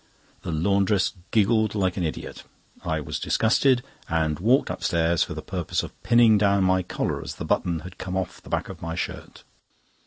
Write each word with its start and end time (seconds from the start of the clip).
The 0.41 0.51
laundress 0.51 1.13
giggled 1.29 1.75
like 1.75 1.95
an 1.95 2.03
idiot. 2.03 2.41
I 2.83 2.99
was 3.01 3.19
disgusted 3.19 3.83
and 4.09 4.39
walked 4.39 4.71
upstairs 4.71 5.21
for 5.21 5.35
the 5.35 5.43
purpose 5.43 5.83
of 5.83 6.01
pinning 6.01 6.39
down 6.39 6.63
my 6.63 6.81
collar, 6.81 7.21
as 7.21 7.35
the 7.35 7.45
button 7.45 7.81
had 7.81 7.99
come 7.99 8.17
off 8.17 8.41
the 8.41 8.49
back 8.49 8.67
of 8.67 8.81
my 8.81 8.95
shirt. 8.95 9.43